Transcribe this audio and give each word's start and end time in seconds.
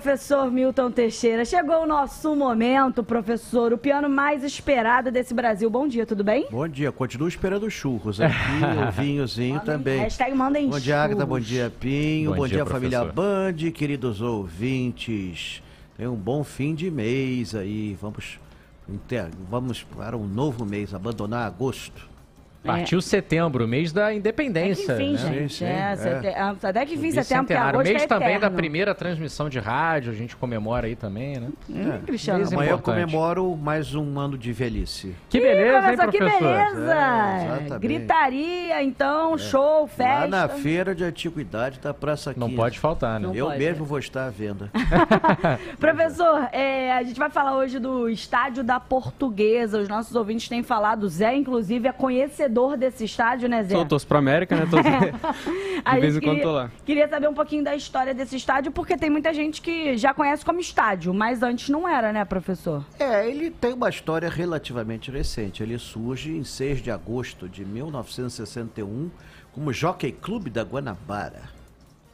professor 0.00 0.50
Milton 0.50 0.90
Teixeira. 0.90 1.44
Chegou 1.44 1.82
o 1.82 1.86
nosso 1.86 2.34
momento, 2.34 3.04
professor, 3.04 3.70
o 3.70 3.76
piano 3.76 4.08
mais 4.08 4.42
esperado 4.42 5.10
desse 5.10 5.34
Brasil. 5.34 5.68
Bom 5.68 5.86
dia, 5.86 6.06
tudo 6.06 6.24
bem? 6.24 6.46
Bom 6.50 6.66
dia, 6.66 6.90
continuo 6.90 7.28
esperando 7.28 7.70
churros 7.70 8.18
aqui, 8.18 8.32
o 8.88 8.90
vinhozinho 8.90 9.56
Mandem- 9.56 9.66
também. 9.66 10.00
Hashtag 10.00 10.34
mandem 10.34 10.70
Bom 10.70 10.80
dia, 10.80 11.02
Agatha, 11.02 11.26
bom 11.26 11.38
dia, 11.38 11.70
Pinho, 11.78 12.30
Bom 12.30 12.36
bom, 12.38 12.46
dia, 12.48 12.56
dia, 12.64 12.66
família. 12.66 13.04
Band, 13.04 13.52
queridos 13.74 14.22
ouvintes. 14.22 15.62
Tenha 15.98 16.10
um 16.10 16.16
bom 16.16 16.42
fim 16.42 16.74
de 16.74 16.90
mês 16.90 17.54
aí, 17.54 17.94
vamos, 18.00 18.40
vamos 19.50 19.82
para 19.82 20.16
um 20.16 20.26
novo 20.26 20.64
mês, 20.64 20.94
abandonar 20.94 21.46
agosto. 21.46 22.08
Partiu 22.62 23.00
setembro, 23.00 23.66
mês 23.66 23.90
da 23.90 24.06
Até 24.08 24.14
independência. 24.16 24.94
que 24.96 25.02
enfim, 25.02 25.24
né? 25.24 25.32
gente. 25.32 25.52
Sim, 25.54 25.58
sim, 25.58 25.64
é, 25.64 25.92
é. 25.92 25.96
sete- 25.96 26.28
ah, 26.28 26.54
Até 26.62 26.84
que 26.84 26.94
enfim, 26.94 27.10
setembro, 27.10 27.56
agosto 27.56 27.88
mês 27.88 28.02
é 28.02 28.06
também 28.06 28.38
da 28.38 28.50
primeira 28.50 28.94
transmissão 28.94 29.48
de 29.48 29.58
rádio, 29.58 30.12
a 30.12 30.14
gente 30.14 30.36
comemora 30.36 30.86
aí 30.86 30.94
também, 30.94 31.38
né? 31.40 31.48
Hum, 31.70 32.00
Cristiano. 32.04 32.40
Mês 32.40 32.52
Amanhã 32.52 32.72
eu 32.72 32.78
comemoro 32.78 33.56
mais 33.56 33.94
um 33.94 34.18
ano 34.18 34.36
de 34.36 34.52
velhice. 34.52 35.14
Que 35.30 35.38
Ih, 35.38 35.40
beleza, 35.40 35.76
hein, 35.90 35.96
professor, 35.96 36.10
que 36.12 36.18
beleza! 36.18 36.94
É, 36.94 37.46
exatamente. 37.64 37.78
Gritaria, 37.78 38.82
então, 38.82 39.38
show, 39.38 39.86
festa. 39.86 40.20
Lá 40.20 40.26
na 40.26 40.48
feira 40.48 40.94
de 40.94 41.02
antiguidade 41.02 41.78
da 41.80 41.94
Praça 41.94 42.34
15. 42.34 42.40
Não 42.46 42.54
pode 42.54 42.78
faltar, 42.78 43.18
né? 43.18 43.26
Não 43.26 43.34
Eu 43.34 43.46
pode, 43.46 43.58
mesmo 43.58 43.84
é. 43.84 43.88
vou 43.88 43.98
estar 43.98 44.26
à 44.26 44.30
venda. 44.30 44.70
Professor, 45.80 46.46
é, 46.52 46.92
a 46.92 47.02
gente 47.02 47.18
vai 47.18 47.30
falar 47.30 47.56
hoje 47.56 47.78
do 47.78 48.06
estádio 48.10 48.62
da 48.62 48.78
Portuguesa. 48.78 49.78
Os 49.80 49.88
nossos 49.88 50.14
ouvintes 50.14 50.46
têm 50.46 50.62
falado. 50.62 51.04
O 51.04 51.08
Zé, 51.08 51.34
inclusive, 51.34 51.88
é 51.88 51.92
conhecedor 51.92 52.49
desse 52.76 53.04
estádio, 53.04 53.48
né, 53.48 53.62
Zé? 53.62 53.74
Sou, 53.74 53.86
torço 53.86 54.06
pro 54.06 54.18
América, 54.18 54.56
né? 54.56 54.66
Torço... 54.70 54.88
De 55.94 56.00
vez 56.00 56.16
em 56.16 56.20
quando 56.20 56.36
queria, 56.36 56.42
tô 56.42 56.52
lá. 56.52 56.70
Queria 56.84 57.08
saber 57.08 57.28
um 57.28 57.34
pouquinho 57.34 57.64
da 57.64 57.74
história 57.74 58.12
desse 58.12 58.36
estádio, 58.36 58.70
porque 58.70 58.96
tem 58.96 59.08
muita 59.08 59.32
gente 59.32 59.62
que 59.62 59.96
já 59.96 60.12
conhece 60.12 60.44
como 60.44 60.60
estádio, 60.60 61.14
mas 61.14 61.42
antes 61.42 61.68
não 61.68 61.88
era, 61.88 62.12
né, 62.12 62.24
professor? 62.24 62.84
É, 62.98 63.28
ele 63.28 63.50
tem 63.50 63.72
uma 63.72 63.88
história 63.88 64.28
relativamente 64.28 65.10
recente. 65.10 65.62
Ele 65.62 65.78
surge 65.78 66.36
em 66.36 66.44
6 66.44 66.82
de 66.82 66.90
agosto 66.90 67.48
de 67.48 67.64
1961 67.64 69.10
como 69.52 69.72
Jockey 69.72 70.12
Clube 70.12 70.50
da 70.50 70.62
Guanabara. 70.62 71.42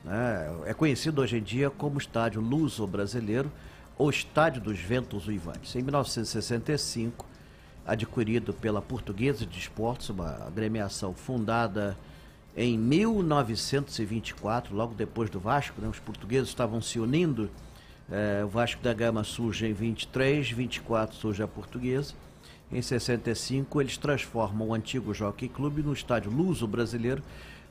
né? 0.04 0.48
É 0.66 0.74
conhecido 0.74 1.20
hoje 1.20 1.38
em 1.38 1.42
dia 1.42 1.70
como 1.70 1.98
Estádio 1.98 2.40
Luso 2.40 2.86
Brasileiro 2.86 3.50
ou 3.98 4.10
Estádio 4.10 4.60
dos 4.60 4.78
Ventos 4.78 5.26
Uivantes. 5.26 5.74
Em 5.74 5.82
1965, 5.82 7.26
adquirido 7.86 8.52
pela 8.52 8.82
Portuguesa 8.82 9.46
de 9.46 9.58
Esportes, 9.58 10.10
uma 10.10 10.46
agremiação 10.46 11.14
fundada 11.14 11.96
em 12.56 12.78
1924, 12.78 14.74
logo 14.74 14.94
depois 14.94 15.30
do 15.30 15.38
Vasco, 15.38 15.80
né? 15.80 15.88
os 15.88 15.98
portugueses 15.98 16.48
estavam 16.48 16.80
se 16.80 16.98
unindo. 16.98 17.50
Eh, 18.10 18.42
o 18.44 18.48
Vasco 18.48 18.82
da 18.82 18.94
Gama 18.94 19.22
surge 19.24 19.66
em 19.66 19.72
23, 19.74 20.50
24 20.50 21.16
surge 21.16 21.42
a 21.42 21.48
Portuguesa. 21.48 22.14
Em 22.72 22.82
65, 22.82 23.80
eles 23.80 23.96
transformam 23.96 24.68
o 24.68 24.74
antigo 24.74 25.14
Jockey 25.14 25.48
Clube 25.48 25.82
no 25.82 25.92
estádio 25.92 26.32
Luso 26.32 26.66
Brasileiro, 26.66 27.22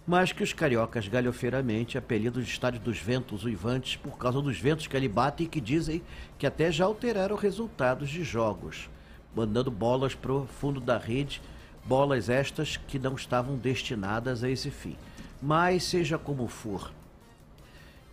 mas 0.08 0.32
que 0.32 0.44
os 0.44 0.54
cariocas 0.54 1.08
galhofeiramente 1.08 1.98
apelidam 1.98 2.42
de 2.42 2.48
Estádio 2.48 2.80
dos 2.80 3.00
Ventos 3.00 3.44
Uivantes 3.44 3.96
por 3.96 4.18
causa 4.18 4.40
dos 4.40 4.60
ventos 4.60 4.86
que 4.88 4.96
ali 4.96 5.10
batem 5.10 5.48
e 5.48 5.50
que 5.50 5.60
dizem 5.60 6.02
que 6.38 6.46
até 6.46 6.72
já 6.72 6.86
alteraram 6.86 7.36
resultados 7.36 8.10
de 8.10 8.24
jogos, 8.24 8.90
mandando 9.36 9.70
bolas 9.70 10.16
para 10.16 10.32
o 10.32 10.46
fundo 10.46 10.80
da 10.80 10.98
rede, 10.98 11.42
bolas 11.86 12.30
estas 12.30 12.78
que 12.78 12.98
não 12.98 13.16
estavam 13.16 13.58
destinadas 13.58 14.44
a 14.44 14.50
esse 14.50 14.72
fim. 14.72 14.96
Mas 15.42 15.84
seja 15.84 16.18
como 16.18 16.48
for, 16.48 16.92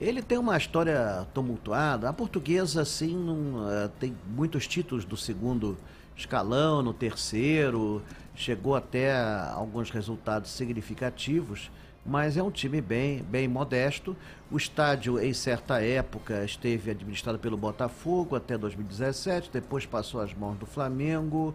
ele 0.00 0.20
tem 0.20 0.36
uma 0.36 0.56
história 0.56 1.26
tumultuada. 1.32 2.08
A 2.08 2.12
portuguesa, 2.12 2.82
assim, 2.82 3.16
não, 3.16 3.70
eh, 3.70 3.88
tem 4.00 4.16
muitos 4.26 4.66
títulos 4.66 5.04
do 5.04 5.16
segundo 5.16 5.78
escalão, 6.16 6.82
no 6.82 6.92
terceiro, 6.92 8.02
chegou 8.34 8.74
até 8.74 9.14
alguns 9.52 9.90
resultados 9.90 10.50
significativos, 10.50 11.70
mas 12.04 12.36
é 12.36 12.42
um 12.42 12.50
time 12.50 12.80
bem, 12.80 13.22
bem 13.22 13.46
modesto. 13.46 14.16
O 14.50 14.56
estádio, 14.56 15.18
em 15.20 15.32
certa 15.32 15.80
época, 15.80 16.44
esteve 16.44 16.90
administrado 16.90 17.38
pelo 17.38 17.56
Botafogo 17.56 18.34
até 18.36 18.58
2017, 18.58 19.50
depois 19.52 19.86
passou 19.86 20.20
às 20.20 20.34
mãos 20.34 20.58
do 20.58 20.66
Flamengo 20.66 21.54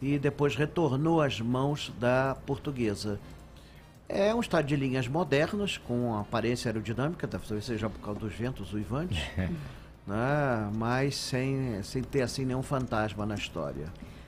e 0.00 0.18
depois 0.18 0.56
retornou 0.56 1.20
às 1.20 1.40
mãos 1.40 1.92
da 1.98 2.36
portuguesa. 2.46 3.18
É 4.08 4.34
um 4.34 4.40
estádio 4.40 4.76
de 4.76 4.84
linhas 4.84 5.06
modernas, 5.06 5.78
com 5.78 6.16
aparência 6.18 6.68
aerodinâmica, 6.68 7.28
talvez 7.28 7.64
seja 7.64 7.88
por 7.88 8.00
causa 8.00 8.20
dos 8.20 8.32
ventos 8.32 8.72
uivantes, 8.72 9.22
né? 10.06 10.70
mas 10.74 11.14
sem, 11.14 11.80
sem 11.82 12.02
ter 12.02 12.22
assim 12.22 12.44
nenhum 12.44 12.62
fantasma 12.62 13.24
na 13.26 13.34
história. 13.34 13.86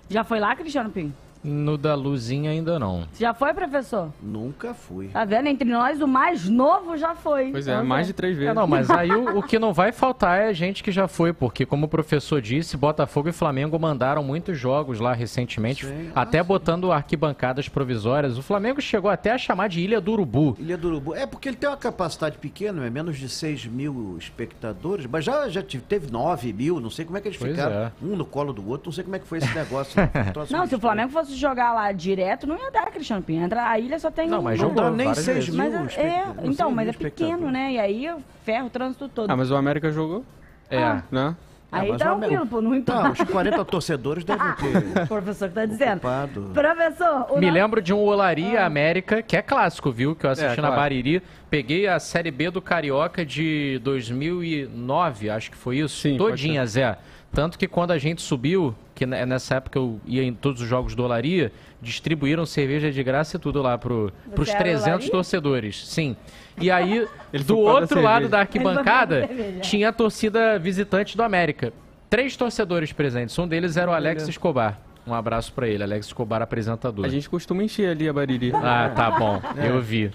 Já 0.09 0.23
foi 0.23 0.39
lá, 0.39 0.55
Cristiano 0.55 0.91
Pinho? 0.91 1.13
No 1.45 1.77
da 1.77 1.95
Luzinha 1.95 2.51
ainda 2.51 2.79
não. 2.79 3.05
Já 3.19 3.35
foi, 3.35 3.53
professor? 3.53 4.11
Nunca 4.23 4.73
fui. 4.75 5.09
Tá 5.09 5.25
vendo? 5.25 5.49
Entre 5.49 5.69
nós, 5.69 6.01
o 6.01 6.07
mais 6.07 6.49
novo 6.49 6.97
já 6.97 7.15
foi. 7.17 7.51
Pois 7.51 7.67
é, 7.67 7.73
Então, 7.73 7.85
mais 7.85 8.07
Zé. 8.07 8.13
de 8.13 8.17
três 8.17 8.37
É, 8.37 8.41
vezes. 8.41 8.55
não, 8.55 8.67
mas 8.67 8.89
aí 8.91 9.11
o, 9.11 9.39
o 9.39 9.43
que 9.43 9.59
não 9.59 9.73
vai 9.73 9.91
faltar 9.91 10.39
é 10.41 10.55
gente 10.55 10.83
que 10.85 10.93
já 10.93 11.09
foi, 11.09 11.33
porque 11.33 11.67
como 11.67 11.87
o 11.87 11.89
professor 11.89 12.41
disse, 12.41 12.77
Botafogo 12.77 13.29
e 13.29 13.33
Flamengo 13.33 13.79
mandaram 13.79 14.23
muitos 14.23 14.57
jogos 14.57 15.01
lá 15.01 15.13
recentemente, 15.13 15.85
Sim, 15.87 16.11
até 16.15 16.39
ah, 16.39 16.43
sim. 16.43 16.49
botando 16.49 16.93
arquibancadas 16.93 17.69
provisórias. 17.69 18.39
O 18.39 18.43
Flamengo 18.43 18.81
chegou 18.81 19.11
até 19.11 19.33
a 19.33 19.39
chamar 19.39 19.69
de 19.69 19.81
Ilha 19.81 20.01
do 20.01 20.13
Urubu. 20.13 20.57
Ilha 20.61 20.77
do 20.79 20.89
Urubu. 20.89 21.15
É 21.15 21.27
porque 21.27 21.49
ele 21.49 21.57
tem 21.57 21.69
uma 21.69 21.77
capacidade 21.77 22.39
pequena, 22.39 22.87
é 22.87 22.91
menos 22.91 23.19
de 23.19 23.29
6 23.29 23.67
mil 23.67 24.17
espectadores, 24.19 25.07
mas 25.07 25.25
já, 25.25 25.49
já 25.49 25.63
teve 25.63 26.11
9 26.11 26.53
mil, 26.53 26.81
não 26.81 26.91
sei 26.91 27.05
como 27.05 27.19
é 27.19 27.21
que 27.21 27.29
eles 27.29 27.39
Pois 27.39 27.51
ficaram, 27.51 27.75
é. 27.75 27.93
um 28.01 28.15
no 28.17 28.25
colo 28.25 28.53
do 28.53 28.69
outro, 28.69 28.87
não 28.89 28.93
sei 28.93 29.03
como 29.05 29.17
é 29.17 29.19
que 29.19 29.27
foi 29.27 29.39
esse 29.39 29.53
negócio. 29.55 30.01
né? 30.01 30.11
Não, 30.51 30.67
se 30.67 30.75
o. 30.75 30.79
Flamengo 30.83 31.11
fosse 31.13 31.32
jogar 31.37 31.73
lá 31.73 31.91
direto, 31.93 32.47
não 32.47 32.57
ia 32.59 32.71
dar, 32.71 32.87
Cristiano 32.91 33.23
Pinho. 33.23 33.45
Entra, 33.45 33.69
a 33.69 33.79
ilha 33.79 33.99
só 33.99 34.11
tem 34.11 34.29
Não, 34.29 34.41
um. 34.41 34.43
mas 34.43 34.59
Não 34.61 34.69
jogou 34.69 34.85
dá 34.85 34.91
nem 34.91 35.07
várias 35.07 35.25
6 35.25 35.37
vezes. 35.37 35.51
mil 35.55 35.59
Mas 35.59 35.97
é, 35.99 36.25
não 36.37 36.51
então, 36.51 36.71
mas 36.71 36.89
é 36.89 36.93
pequeno, 36.93 37.51
né? 37.51 37.73
E 37.73 37.79
aí 37.79 38.11
ferra 38.45 38.65
o 38.65 38.71
trânsito 38.71 39.09
todo. 39.09 39.31
Ah, 39.31 39.37
mas 39.37 39.51
o 39.51 39.57
América 39.57 39.91
jogou, 39.91 40.25
É. 40.71 40.83
Ah. 40.83 41.03
né? 41.11 41.37
Aí 41.75 41.91
o 41.91 41.97
tranquilo, 41.97 42.47
pô, 42.47 42.61
não 42.61 42.73
Tá, 42.83 42.99
importa. 43.09 43.23
os 43.23 43.31
40 43.31 43.65
torcedores 43.65 44.25
devem 44.25 44.47
ter 44.57 45.03
O 45.05 45.07
professor 45.07 45.49
que 45.49 45.55
tá 45.55 45.65
dizendo. 45.65 45.97
ocupado. 45.97 46.51
Professor, 46.53 47.27
o 47.31 47.39
Me 47.39 47.51
lembro 47.51 47.81
de 47.81 47.95
um 47.95 47.99
Olaria 47.99 48.67
América, 48.67 49.23
que 49.23 49.35
é 49.39 49.41
clássico, 49.41 49.91
viu? 49.91 50.15
Que 50.15 50.27
eu 50.27 50.31
assisti 50.31 50.59
É, 50.59 50.61
na 50.61 50.69
claro. 50.69 50.77
Bariri. 50.77 51.23
Peguei 51.49 51.89
a 51.89 51.99
Série 51.99 52.31
B 52.31 52.51
do 52.51 52.61
Carioca 52.61 53.25
de 53.25 53.81
2009, 53.83 55.31
acho 55.31 55.51
que 55.51 55.57
foi 55.57 55.79
isso. 55.79 55.97
Sim, 55.99 56.17
Todinha, 56.19 56.65
Zé. 56.67 56.97
Tanto 57.33 57.59
que 57.59 57.67
quando 57.67 57.93
a 57.93 57.99
gente 57.99 58.21
subiu, 58.21 58.75
que 59.03 59.07
ne- 59.07 59.27
nessa 59.27 59.57
época 59.57 59.79
eu 59.79 60.01
ia 60.07 60.23
em 60.23 60.33
todos 60.33 60.63
os 60.63 60.69
jogos 60.69 60.95
do 60.95 61.03
Olaria, 61.03 61.51
distribuíram 61.81 62.47
cerveja 62.47 62.91
de 62.93 63.03
graça 63.03 63.37
e 63.37 63.41
tudo 63.41 63.61
lá 63.61 63.77
pro, 63.77 64.13
pros 64.35 64.49
era 64.49 64.59
300 64.61 64.87
Olaria? 64.93 65.11
torcedores. 65.11 65.89
Sim. 65.89 66.17
E 66.61 66.71
aí, 66.71 67.07
Ele 67.33 67.43
do 67.43 67.59
outro 67.59 68.01
lado 68.01 68.29
da 68.29 68.41
arquibancada, 68.41 69.29
tinha 69.61 69.89
a 69.89 69.93
torcida 69.93 70.59
visitante 70.59 71.17
do 71.17 71.23
América. 71.23 71.73
Três 72.09 72.37
torcedores 72.37 72.93
presentes. 72.93 73.37
Um 73.39 73.49
deles 73.49 73.77
era 73.77 73.91
o 73.91 73.95
Alex 73.95 74.23
Olha. 74.23 74.31
Escobar. 74.31 74.79
Um 75.05 75.15
abraço 75.15 75.53
pra 75.53 75.67
ele, 75.67 75.83
Alex 75.83 76.07
Escobar, 76.07 76.41
apresentador. 76.43 77.05
A 77.05 77.09
gente 77.09 77.29
costuma 77.29 77.65
encher 77.65 77.91
ali 77.91 78.09
a 78.09 78.13
Bariri. 78.13 78.53
Ah, 78.55 78.93
tá 78.95 79.11
bom. 79.11 79.43
Eu 79.57 79.81
vi. 79.81 80.13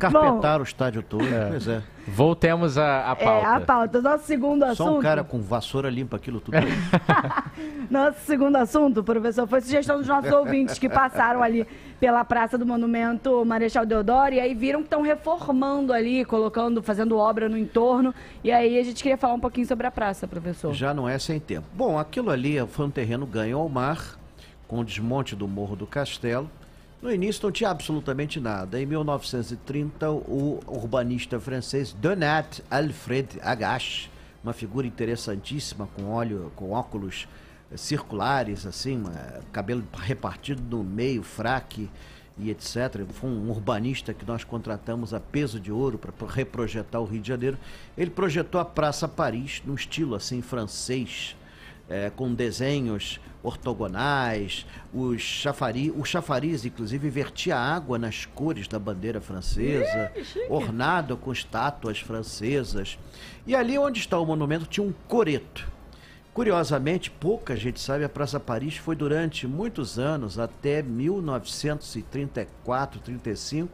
Carpetaram 0.00 0.60
o 0.62 0.66
estádio 0.66 1.00
todo. 1.02 1.24
Pois 1.50 1.68
é. 1.68 1.80
Voltemos 2.06 2.78
à, 2.78 3.10
à 3.10 3.16
pauta. 3.16 3.46
É, 3.46 3.50
a 3.50 3.60
pauta. 3.60 4.00
Nosso 4.00 4.24
segundo 4.24 4.64
Só 4.66 4.70
assunto. 4.70 4.98
um 4.98 5.02
cara 5.02 5.24
com 5.24 5.40
vassoura 5.40 5.90
limpa 5.90 6.16
aquilo 6.16 6.40
tudo. 6.40 6.56
Nosso 7.90 8.20
segundo 8.20 8.56
assunto, 8.56 9.02
professor, 9.02 9.46
foi 9.46 9.60
sugestão 9.60 9.98
dos 9.98 10.06
nossos 10.06 10.30
ouvintes 10.30 10.78
que 10.78 10.88
passaram 10.88 11.42
ali 11.42 11.66
pela 11.98 12.24
Praça 12.24 12.56
do 12.56 12.66
Monumento 12.66 13.44
Marechal 13.44 13.84
Deodoro 13.84 14.34
e 14.34 14.40
aí 14.40 14.54
viram 14.54 14.80
que 14.80 14.86
estão 14.86 15.02
reformando 15.02 15.92
ali, 15.92 16.24
colocando, 16.24 16.82
fazendo 16.82 17.16
obra 17.16 17.48
no 17.48 17.56
entorno. 17.56 18.14
E 18.44 18.52
aí 18.52 18.78
a 18.78 18.82
gente 18.82 19.02
queria 19.02 19.16
falar 19.16 19.34
um 19.34 19.40
pouquinho 19.40 19.66
sobre 19.66 19.86
a 19.86 19.90
praça, 19.90 20.28
professor. 20.28 20.72
Já 20.72 20.94
não 20.94 21.08
é 21.08 21.18
sem 21.18 21.40
tempo. 21.40 21.66
Bom, 21.72 21.98
aquilo 21.98 22.30
ali 22.30 22.64
foi 22.68 22.86
um 22.86 22.90
terreno 22.90 23.26
ganho 23.26 23.58
ao 23.58 23.68
mar, 23.68 24.18
com 24.68 24.78
o 24.78 24.84
desmonte 24.84 25.34
do 25.34 25.48
Morro 25.48 25.74
do 25.74 25.86
Castelo. 25.86 26.48
No 27.06 27.12
início 27.12 27.40
não 27.44 27.52
tinha 27.52 27.70
absolutamente 27.70 28.40
nada. 28.40 28.80
Em 28.80 28.84
1930, 28.84 30.10
o 30.10 30.58
urbanista 30.66 31.38
francês 31.38 31.92
Donat 31.92 32.64
Alfred 32.68 33.38
Agache, 33.42 34.10
uma 34.42 34.52
figura 34.52 34.88
interessantíssima 34.88 35.88
com 35.94 36.10
óleo, 36.10 36.50
com 36.56 36.72
óculos 36.72 37.28
circulares, 37.76 38.66
assim, 38.66 39.04
cabelo 39.52 39.84
repartido 39.96 40.60
no 40.68 40.82
meio, 40.82 41.22
fraque 41.22 41.88
e 42.36 42.50
etc. 42.50 43.04
Foi 43.12 43.30
um 43.30 43.50
urbanista 43.50 44.12
que 44.12 44.26
nós 44.26 44.42
contratamos 44.42 45.14
a 45.14 45.20
peso 45.20 45.60
de 45.60 45.70
ouro 45.70 45.98
para 45.98 46.12
reprojetar 46.26 47.00
o 47.00 47.04
Rio 47.04 47.20
de 47.20 47.28
Janeiro. 47.28 47.56
Ele 47.96 48.10
projetou 48.10 48.60
a 48.60 48.64
Praça 48.64 49.06
Paris 49.06 49.62
num 49.64 49.76
estilo 49.76 50.16
assim 50.16 50.42
francês, 50.42 51.36
é, 51.88 52.10
com 52.10 52.34
desenhos 52.34 53.20
ortogonais, 53.48 54.66
os 54.92 55.20
chafari, 55.22 55.90
o 55.90 56.04
chafariz, 56.04 56.64
inclusive, 56.64 57.08
vertia 57.10 57.56
água 57.56 57.98
nas 57.98 58.24
cores 58.26 58.68
da 58.68 58.78
bandeira 58.78 59.20
francesa, 59.20 60.12
ornado 60.48 61.16
com 61.16 61.32
estátuas 61.32 61.98
francesas. 62.00 62.98
E 63.46 63.54
ali 63.54 63.78
onde 63.78 64.00
está 64.00 64.18
o 64.18 64.26
monumento 64.26 64.66
tinha 64.66 64.86
um 64.86 64.92
coreto. 65.08 65.66
Curiosamente, 66.34 67.10
pouca 67.10 67.56
gente 67.56 67.80
sabe, 67.80 68.04
a 68.04 68.08
Praça 68.10 68.38
Paris 68.38 68.76
foi 68.76 68.94
durante 68.94 69.46
muitos 69.46 69.98
anos, 69.98 70.38
até 70.38 70.82
1934, 70.82 73.00
35, 73.00 73.72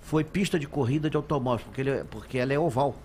foi 0.00 0.24
pista 0.24 0.58
de 0.58 0.66
corrida 0.66 1.10
de 1.10 1.16
automóveis, 1.16 1.64
porque, 1.66 1.80
ele, 1.82 1.90
é- 1.90 2.04
porque 2.04 2.38
ela 2.38 2.52
é 2.52 2.58
oval. 2.58 2.96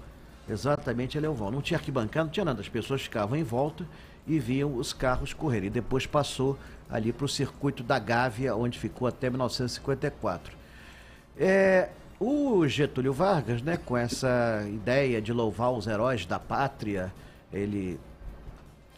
Exatamente, 0.48 1.18
ela 1.18 1.28
é 1.28 1.30
oval. 1.30 1.52
Não 1.52 1.62
tinha 1.62 1.78
arquibancada, 1.78 2.24
não 2.26 2.32
tinha 2.32 2.46
nada. 2.46 2.62
As 2.62 2.70
pessoas 2.70 3.02
ficavam 3.02 3.38
em 3.38 3.44
volta 3.44 3.86
e 4.28 4.40
viam 4.40 4.76
os 4.76 4.94
carros 4.94 5.34
correrem. 5.34 5.68
E 5.68 5.70
depois 5.70 6.06
passou 6.06 6.58
ali 6.90 7.12
para 7.12 7.26
o 7.26 7.30
circuito 7.30 7.84
da 7.84 8.00
Gávea, 8.00 8.56
onde 8.56 8.80
ficou 8.80 9.08
até 9.08 9.30
1954. 9.30 10.56
É, 11.38 11.90
o 12.20 12.68
Getúlio 12.68 13.14
Vargas, 13.14 13.62
né, 13.62 13.78
com 13.78 13.98
essa 13.98 14.64
ideia 14.68 15.22
de 15.22 15.34
louvar 15.34 15.72
os 15.72 15.88
heróis 15.88 16.26
da 16.26 16.40
pátria, 16.40 17.14
ele, 17.52 18.00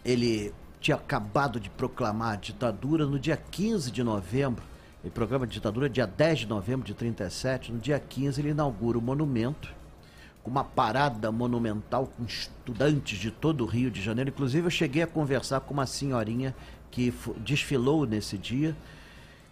ele 0.04 0.54
tinha 0.80 0.96
acabado 0.96 1.60
de 1.60 1.70
proclamar 1.70 2.34
a 2.34 2.36
ditadura 2.36 3.06
no 3.06 3.18
dia 3.18 3.38
15 3.38 3.90
de 3.92 4.04
novembro. 4.04 4.64
Ele 5.04 5.12
proclama 5.12 5.46
a 5.46 5.48
ditadura 5.48 5.90
dia 5.90 6.06
10 6.06 6.40
de 6.40 6.48
novembro 6.48 6.86
de 6.86 6.94
37. 6.94 7.72
No 7.72 7.80
dia 7.80 8.00
15 8.00 8.42
ele 8.42 8.50
inaugura 8.50 8.98
o 8.98 9.02
monumento 9.02 9.74
com 10.46 10.52
uma 10.52 10.64
parada 10.64 11.32
monumental 11.32 12.06
com 12.16 12.24
estudantes 12.24 13.18
de 13.18 13.32
todo 13.32 13.62
o 13.62 13.66
Rio 13.66 13.90
de 13.90 14.00
Janeiro. 14.00 14.30
Inclusive, 14.30 14.68
eu 14.68 14.72
cheguei 14.72 15.02
a 15.02 15.08
conversar 15.08 15.62
com 15.62 15.74
uma 15.74 15.88
senhorinha 15.88 16.56
que 16.92 17.12
desfilou 17.40 18.06
nesse 18.06 18.38
dia. 18.38 18.78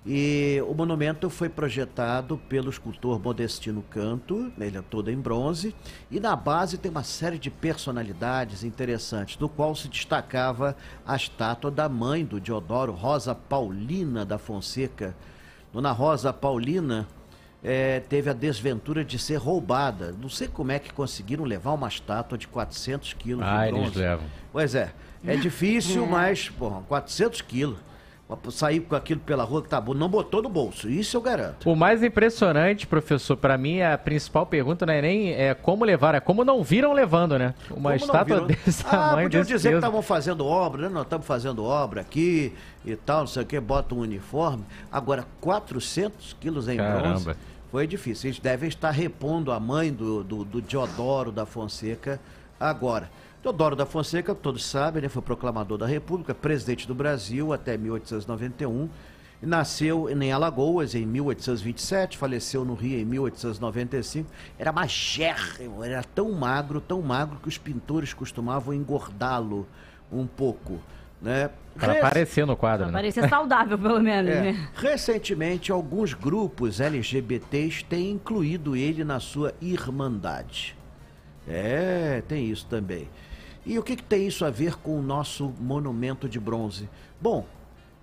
E 0.06 0.62
o 0.68 0.74
monumento 0.75 1.31
foi 1.31 1.50
projetado 1.50 2.38
pelo 2.48 2.69
escultor 2.69 3.19
Modestino 3.19 3.81
Canto, 3.90 4.54
ele 4.60 4.78
é 4.78 4.81
todo 4.84 5.10
em 5.10 5.18
bronze, 5.18 5.74
e 6.12 6.19
na 6.19 6.36
base 6.36 6.78
tem 6.78 6.92
uma 6.92 7.04
série 7.04 7.39
de 7.39 7.50
personalidades 7.50 8.63
interessantes, 8.63 9.36
do 9.36 9.50
qual 9.50 9.74
se 9.74 9.88
destacava 9.88 10.75
a 11.07 11.16
estátua 11.16 11.72
da 11.72 11.89
mãe 11.89 12.24
do 12.24 12.39
Diodoro, 12.39 12.92
Rosa 12.92 13.34
Paulina 13.34 14.24
da 14.24 14.38
Fonseca. 14.38 15.16
Dona 15.74 15.92
Rosa 15.92 16.31
Paulina 16.31 17.07
eh, 17.63 18.01
teve 18.10 18.30
a 18.30 18.33
desventura 18.33 19.04
de 19.06 19.18
ser 19.18 19.38
roubada. 19.38 20.13
Não 20.21 20.30
sei 20.30 20.48
como 20.48 20.71
é 20.71 20.80
que 20.80 20.92
conseguiram 20.94 21.44
levar 21.45 21.71
uma 21.74 21.88
estátua 21.88 22.38
de 22.38 22.48
400 22.48 23.13
quilos 23.13 23.44
Ah, 23.45 23.65
de 23.69 23.75
eles 23.77 23.94
levam. 23.95 24.25
Pois 24.51 24.75
é, 24.75 24.92
é 25.25 25.36
difícil, 25.36 26.06
mas, 26.06 26.50
porra, 26.50 26.81
400 26.88 27.42
quilos. 27.42 27.77
Sair 28.50 28.80
com 28.80 28.95
aquilo 28.95 29.19
pela 29.19 29.44
rua 29.44 29.62
que 29.62 29.69
tá 29.69 29.80
bom, 29.80 29.94
não 29.94 30.10
botou 30.10 30.42
no 30.42 30.50
bolso, 30.50 30.89
isso 30.89 31.15
eu 31.15 31.21
garanto. 31.21 31.69
O 31.69 31.75
mais 31.75 32.01
impressionante, 32.01 32.88
professor, 32.88 33.38
pra 33.38 33.60
mim 33.60 33.81
a 33.81 33.95
principal 33.95 34.44
pergunta 34.48 34.88
não 34.88 34.94
é 34.94 35.04
nem 35.04 35.33
é 35.33 35.54
como 35.54 35.86
levar, 35.86 36.15
é 36.15 36.19
como 36.19 36.44
não 36.44 36.63
viram 36.63 36.94
levando, 36.94 37.38
né? 37.38 37.54
Uma 37.69 37.92
Como 37.92 37.95
estátua 37.95 38.42
desse 38.48 38.83
Ah, 38.88 38.89
tamanho, 38.89 39.25
podiam 39.27 39.44
dizer 39.44 39.57
que 39.57 39.63
peso. 39.65 39.75
estavam 39.75 40.01
fazendo 40.01 40.48
obra, 40.48 40.83
né? 40.83 40.89
Nós 40.89 41.04
estamos 41.04 41.27
fazendo 41.27 41.63
obra 41.63 42.01
aqui 42.01 42.56
e 42.83 42.95
tal, 42.95 43.19
não 43.19 43.27
sei 43.27 43.44
o 43.44 43.45
que, 43.45 43.60
bota 43.60 43.94
um 43.94 44.00
uniforme. 44.00 44.63
Agora, 44.92 45.27
400 45.39 46.36
quilos 46.39 46.68
em 46.68 46.77
bronze. 46.77 47.36
Foi 47.74 47.88
difícil. 47.88 48.28
Eles 48.30 48.40
devem 48.40 48.70
estar 48.70 48.92
repondo 48.92 49.52
a 49.52 49.60
mãe 49.60 49.92
do, 49.92 50.24
do, 50.24 50.46
do 50.46 50.62
Diodoro 50.62 51.31
da 51.31 51.44
Fonseca 51.44 52.22
agora. 52.60 53.10
Diodoro 53.42 53.75
da 53.75 53.84
Fonseca, 53.84 54.36
todos 54.36 54.64
sabem, 54.64 55.02
né, 55.02 55.10
foi 55.10 55.24
proclamador 55.24 55.80
da 55.80 55.88
República, 55.88 56.36
presidente 56.36 56.88
do 56.88 56.94
Brasil 56.94 57.52
até 57.52 57.75
1891. 57.75 58.88
e 59.42 59.48
Nasceu 59.48 60.08
em 60.08 60.31
Alagoas 60.31 60.94
em 60.94 61.04
1827, 61.04 62.16
faleceu 62.16 62.64
no 62.64 62.75
Rio 62.75 63.00
em 63.00 63.06
1895. 63.06 64.30
Era 64.60 64.72
magérrimo, 64.72 65.84
era 65.84 66.04
tão 66.04 66.31
magro, 66.31 66.80
tão 66.80 67.02
magro 67.02 67.40
que 67.40 67.50
os 67.50 67.58
pintores 67.58 68.14
costumavam 68.14 68.72
engordá-lo 68.72 69.68
um 70.12 70.28
pouco. 70.28 70.80
Né? 71.24 71.50
Pra 71.75 71.94
Rec- 71.94 72.04
aparecer 72.04 72.46
no 72.46 72.56
quadro, 72.56 72.84
Pra 72.86 72.92
né? 72.92 72.94
parecer 73.00 73.28
saudável, 73.30 73.80
pelo 73.80 74.00
menos, 74.00 74.30
é, 74.30 74.42
né? 74.52 74.70
Recentemente, 74.75 75.72
alguns 75.72 76.14
grupos 76.14 76.80
LGBTs 76.80 77.84
têm 77.86 78.12
incluído 78.12 78.75
ele 78.75 79.04
na 79.04 79.20
sua 79.20 79.54
irmandade. 79.60 80.75
É, 81.48 82.22
tem 82.28 82.46
isso 82.50 82.66
também. 82.68 83.10
E 83.66 83.80
o 83.80 83.84
que, 83.84 83.96
que 83.96 84.04
tem 84.04 84.28
isso 84.28 84.44
a 84.46 84.50
ver 84.50 84.75
com 84.75 85.00
o 85.00 85.02
nosso 85.02 85.52
monumento 85.60 86.28
de 86.30 86.40
bronze? 86.40 86.90
Bom, 87.20 87.48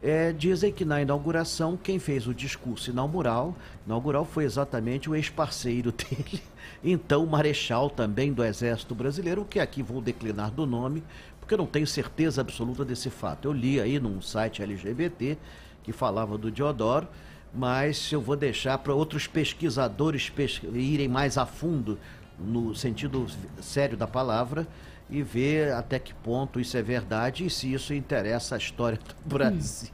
é, 0.02 0.32
dizem 0.32 0.72
que 0.72 0.84
na 0.84 1.00
inauguração, 1.02 1.76
quem 1.76 1.98
fez 1.98 2.26
o 2.26 2.34
discurso 2.34 2.90
inaugural, 2.90 3.54
inaugural 3.86 4.24
foi 4.24 4.44
exatamente 4.44 5.08
o 5.10 5.14
ex-parceiro 5.14 5.92
dele, 5.92 6.42
então 6.82 7.24
marechal 7.26 7.90
também 7.90 8.32
do 8.32 8.42
Exército 8.42 8.94
Brasileiro, 8.94 9.44
que 9.44 9.60
aqui 9.60 9.82
vou 9.82 10.00
declinar 10.00 10.50
do 10.50 10.64
nome, 10.66 11.02
porque 11.50 11.54
eu 11.54 11.58
não 11.58 11.66
tenho 11.66 11.86
certeza 11.86 12.40
absoluta 12.40 12.84
desse 12.84 13.10
fato. 13.10 13.48
Eu 13.48 13.52
li 13.52 13.80
aí 13.80 13.98
num 13.98 14.22
site 14.22 14.62
LGBT 14.62 15.36
que 15.82 15.90
falava 15.90 16.38
do 16.38 16.48
Diodoro, 16.48 17.08
mas 17.52 18.12
eu 18.12 18.20
vou 18.20 18.36
deixar 18.36 18.78
para 18.78 18.94
outros 18.94 19.26
pesquisadores 19.26 20.30
pes- 20.30 20.60
irem 20.72 21.08
mais 21.08 21.36
a 21.36 21.44
fundo 21.44 21.98
no 22.38 22.72
sentido 22.76 23.26
sério 23.60 23.96
da 23.96 24.06
palavra 24.06 24.64
e 25.10 25.24
ver 25.24 25.72
até 25.72 25.98
que 25.98 26.14
ponto 26.14 26.60
isso 26.60 26.76
é 26.76 26.82
verdade 26.82 27.44
e 27.44 27.50
se 27.50 27.72
isso 27.72 27.92
interessa 27.92 28.54
a 28.54 28.58
história 28.58 28.96
do 28.96 29.14
Brasil. 29.34 29.90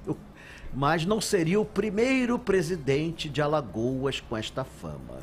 Mas 0.74 1.06
não 1.06 1.22
seria 1.22 1.58
o 1.58 1.64
primeiro 1.64 2.38
presidente 2.38 3.30
de 3.30 3.40
Alagoas 3.40 4.20
com 4.20 4.36
esta 4.36 4.62
fama. 4.62 5.20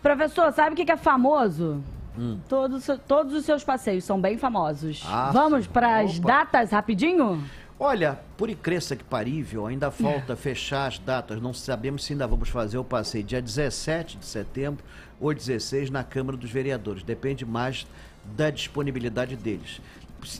Professor, 0.00 0.50
sabe 0.54 0.80
o 0.80 0.86
que 0.86 0.90
é 0.90 0.96
famoso? 0.96 1.82
Todos, 2.48 2.86
todos 3.06 3.34
os 3.34 3.44
seus 3.44 3.62
passeios 3.64 4.04
são 4.04 4.20
bem 4.20 4.36
famosos. 4.36 5.02
Ah, 5.06 5.30
Vamos 5.32 5.66
para 5.66 6.00
as 6.00 6.18
datas 6.18 6.70
rapidinho? 6.70 7.42
Olha, 7.80 8.18
por 8.36 8.50
incrível 8.50 8.96
que 8.96 9.04
parível, 9.04 9.66
ainda 9.66 9.90
falta 9.90 10.34
fechar 10.36 10.88
as 10.88 10.98
datas. 10.98 11.40
Não 11.40 11.54
sabemos 11.54 12.04
se 12.04 12.12
ainda 12.12 12.26
vamos 12.26 12.48
fazer 12.48 12.76
o 12.76 12.84
passeio 12.84 13.22
dia 13.22 13.40
17 13.40 14.16
de 14.16 14.26
setembro 14.26 14.84
ou 15.20 15.32
16 15.32 15.88
na 15.90 16.02
Câmara 16.02 16.36
dos 16.36 16.50
Vereadores. 16.50 17.02
Depende 17.04 17.44
mais 17.46 17.86
da 18.36 18.50
disponibilidade 18.50 19.36
deles. 19.36 19.80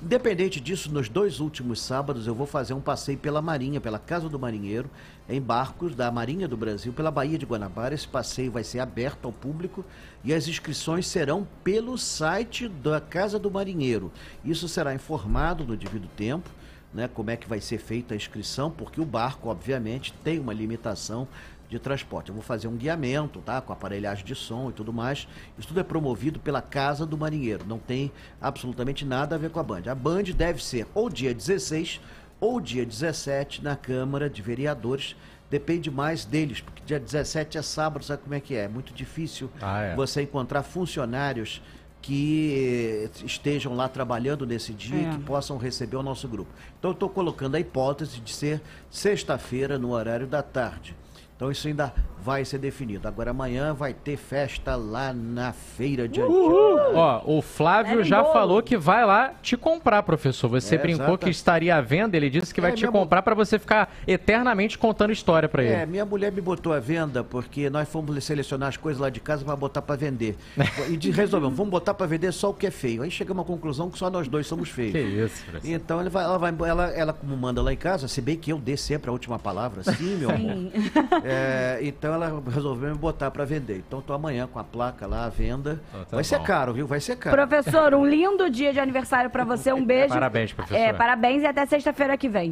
Independente 0.02 0.60
disso, 0.60 0.92
nos 0.92 1.08
dois 1.08 1.40
últimos 1.40 1.80
sábados 1.80 2.26
eu 2.26 2.34
vou 2.34 2.46
fazer 2.46 2.74
um 2.74 2.80
passeio 2.80 3.16
pela 3.16 3.40
Marinha, 3.40 3.80
pela 3.80 3.98
Casa 3.98 4.28
do 4.28 4.38
Marinheiro, 4.38 4.90
em 5.28 5.40
barcos 5.40 5.94
da 5.94 6.10
Marinha 6.10 6.46
do 6.46 6.56
Brasil, 6.56 6.92
pela 6.92 7.10
Baía 7.10 7.38
de 7.38 7.46
Guanabara. 7.46 7.94
Esse 7.94 8.06
passeio 8.06 8.52
vai 8.52 8.62
ser 8.62 8.80
aberto 8.80 9.24
ao 9.24 9.32
público 9.32 9.84
e 10.22 10.34
as 10.34 10.46
inscrições 10.46 11.06
serão 11.06 11.48
pelo 11.64 11.96
site 11.96 12.68
da 12.68 13.00
Casa 13.00 13.38
do 13.38 13.50
Marinheiro. 13.50 14.12
Isso 14.44 14.68
será 14.68 14.94
informado 14.94 15.64
no 15.64 15.76
devido 15.76 16.06
tempo 16.16 16.50
né, 16.92 17.08
como 17.08 17.30
é 17.30 17.36
que 17.36 17.48
vai 17.48 17.60
ser 17.60 17.78
feita 17.78 18.14
a 18.14 18.16
inscrição, 18.16 18.70
porque 18.70 19.00
o 19.00 19.04
barco, 19.04 19.48
obviamente, 19.48 20.12
tem 20.24 20.38
uma 20.38 20.52
limitação 20.52 21.28
de 21.68 21.78
transporte. 21.78 22.28
Eu 22.30 22.34
vou 22.34 22.42
fazer 22.42 22.66
um 22.68 22.76
guiamento, 22.76 23.40
tá, 23.40 23.60
com 23.60 23.72
aparelhagem 23.72 24.24
de 24.24 24.34
som 24.34 24.70
e 24.70 24.72
tudo 24.72 24.92
mais. 24.92 25.28
Isso 25.58 25.68
tudo 25.68 25.80
é 25.80 25.82
promovido 25.82 26.40
pela 26.40 26.62
Casa 26.62 27.04
do 27.04 27.16
Marinheiro, 27.18 27.64
não 27.66 27.78
tem 27.78 28.10
absolutamente 28.40 29.04
nada 29.04 29.34
a 29.34 29.38
ver 29.38 29.50
com 29.50 29.60
a 29.60 29.62
Band. 29.62 29.82
A 29.90 29.94
Band 29.94 30.22
deve 30.36 30.64
ser 30.64 30.86
ou 30.94 31.10
dia 31.10 31.34
16 31.34 32.00
ou 32.40 32.60
dia 32.60 32.86
17 32.86 33.62
na 33.62 33.76
Câmara 33.76 34.30
de 34.30 34.40
Vereadores. 34.40 35.14
Depende 35.50 35.90
mais 35.90 36.24
deles, 36.24 36.60
porque 36.60 36.82
dia 36.84 37.00
17 37.00 37.56
é 37.58 37.62
sábado, 37.62 38.04
sabe 38.04 38.22
como 38.22 38.34
é 38.34 38.40
que 38.40 38.54
é? 38.54 38.64
É 38.64 38.68
muito 38.68 38.92
difícil 38.92 39.50
Ah, 39.62 39.80
é. 39.82 39.94
você 39.96 40.22
encontrar 40.22 40.62
funcionários 40.62 41.62
que 42.00 43.08
eh, 43.20 43.24
estejam 43.24 43.74
lá 43.74 43.88
trabalhando 43.88 44.46
nesse 44.46 44.72
dia 44.72 44.96
É. 44.96 45.02
e 45.02 45.16
que 45.16 45.18
possam 45.24 45.56
receber 45.58 45.96
o 45.96 46.02
nosso 46.02 46.28
grupo. 46.28 46.50
Então 46.78 46.90
eu 46.90 46.94
estou 46.94 47.08
colocando 47.08 47.54
a 47.56 47.60
hipótese 47.60 48.20
de 48.20 48.32
ser 48.32 48.60
sexta-feira 48.90 49.78
no 49.78 49.90
horário 49.92 50.26
da 50.26 50.42
tarde. 50.42 50.94
Então 51.38 51.52
isso 51.52 51.68
ainda 51.68 51.94
vai 52.20 52.44
ser 52.44 52.58
definido. 52.58 53.06
Agora 53.06 53.30
amanhã 53.30 53.72
vai 53.72 53.94
ter 53.94 54.16
festa 54.16 54.74
lá 54.74 55.12
na 55.12 55.52
feira 55.52 56.08
de 56.08 56.20
Antioquia. 56.20 56.98
Ó, 56.98 57.22
o 57.38 57.40
Flávio 57.40 57.92
Levem 57.92 58.04
já 58.10 58.20
bolo. 58.22 58.32
falou 58.32 58.60
que 58.62 58.76
vai 58.76 59.06
lá 59.06 59.32
te 59.40 59.56
comprar, 59.56 60.02
professor. 60.02 60.48
Você 60.48 60.74
É, 60.74 60.78
brincou 60.78 61.06
exata- 61.06 61.24
que 61.24 61.30
estaria 61.30 61.76
à 61.76 61.80
venda, 61.80 62.16
ele 62.16 62.28
disse 62.28 62.52
que 62.52 62.60
vai 62.60 62.72
É, 62.72 62.74
te 62.74 62.84
comprar 62.88 63.22
pra 63.22 63.36
você 63.36 63.56
ficar 63.56 63.94
eternamente 64.04 64.76
contando 64.76 65.12
história 65.12 65.48
pra 65.48 65.62
É, 65.62 65.82
ele. 65.82 65.86
minha 65.86 66.04
mulher 66.04 66.32
me 66.32 66.40
botou 66.40 66.72
à 66.72 66.80
venda 66.80 67.22
porque 67.22 67.70
nós 67.70 67.88
fomos 67.88 68.22
selecionar 68.24 68.70
as 68.70 68.76
coisas 68.76 69.00
lá 69.00 69.08
de 69.08 69.20
casa 69.20 69.44
para 69.44 69.54
botar 69.54 69.80
para 69.80 69.94
vender. 69.94 70.36
E 70.90 70.96
de, 70.96 71.12
resolvemos, 71.12 71.56
vamos 71.56 71.70
botar 71.70 71.94
para 71.94 72.06
vender 72.06 72.32
só 72.32 72.50
o 72.50 72.54
que 72.54 72.66
é 72.66 72.70
feio. 72.72 73.02
Aí 73.02 73.12
chegamos 73.12 73.44
à 73.44 73.46
conclusão 73.46 73.88
que 73.90 73.96
só 73.98 74.10
nós 74.10 74.26
dois 74.26 74.44
somos 74.46 74.68
feios. 74.70 74.90
Que 74.92 74.98
isso, 75.00 75.44
professor. 75.44 75.70
Então 75.72 76.00
ele 76.00 76.10
vai, 76.10 76.24
ela, 76.24 76.36
vai, 76.36 76.52
ela, 76.68 76.86
ela 76.88 77.12
como 77.12 77.36
manda 77.36 77.62
lá 77.62 77.72
em 77.72 77.76
casa, 77.76 78.08
se 78.08 78.20
bem 78.20 78.36
que 78.36 78.52
eu 78.52 78.58
dê 78.58 78.76
sempre 78.76 79.08
a 79.08 79.12
última 79.12 79.38
palavra, 79.38 79.84
sim, 79.84 80.16
meu 80.16 80.30
amor. 80.30 80.48
É, 81.30 81.78
então 81.82 82.12
ela 82.14 82.42
resolveu 82.52 82.90
me 82.90 82.96
botar 82.98 83.30
para 83.30 83.44
vender. 83.44 83.82
Então 83.86 84.00
tô 84.00 84.12
amanhã 84.12 84.46
com 84.46 84.58
a 84.58 84.64
placa 84.64 85.06
lá 85.06 85.24
à 85.24 85.28
venda. 85.28 85.80
Ah, 85.92 86.04
tá 86.08 86.16
Vai 86.16 86.24
ser 86.24 86.38
bom. 86.38 86.44
caro, 86.44 86.72
viu? 86.74 86.86
Vai 86.86 87.00
ser 87.00 87.16
caro. 87.16 87.36
Professor, 87.36 87.94
um 87.94 88.06
lindo 88.06 88.48
dia 88.48 88.72
de 88.72 88.80
aniversário 88.80 89.30
pra 89.30 89.44
você. 89.44 89.72
Um 89.72 89.84
beijo. 89.86 90.14
Parabéns, 90.14 90.52
professor. 90.52 90.80
É, 90.80 90.92
parabéns 90.92 91.42
e 91.42 91.46
até 91.46 91.66
sexta-feira 91.66 92.16
que 92.16 92.28
vem. 92.28 92.46